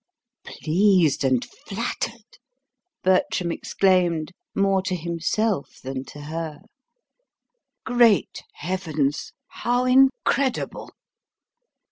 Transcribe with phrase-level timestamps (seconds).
[0.43, 2.39] "Pleased and flattered!"
[3.03, 6.61] Bertram exclaimed, more to himself than to her;
[7.85, 10.89] "great Heavens, how incredible!